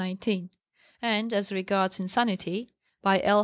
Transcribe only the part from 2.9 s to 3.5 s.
by L.